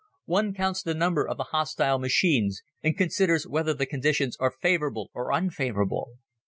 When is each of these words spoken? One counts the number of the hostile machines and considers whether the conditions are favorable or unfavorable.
One 0.25 0.55
counts 0.55 0.81
the 0.81 0.95
number 0.95 1.27
of 1.27 1.37
the 1.37 1.49
hostile 1.53 1.99
machines 1.99 2.63
and 2.81 2.97
considers 2.97 3.45
whether 3.45 3.75
the 3.75 3.85
conditions 3.85 4.35
are 4.39 4.49
favorable 4.59 5.11
or 5.13 5.31
unfavorable. 5.31 6.13